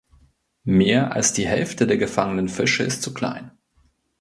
Mehr 0.63 1.11
als 1.13 1.31
die 1.31 1.45
Hälfte 1.45 1.85
der 1.85 1.95
gefangenen 1.97 2.49
Fische 2.49 2.81
ist 2.81 3.03
zu 3.03 3.13
klein. 3.13 3.51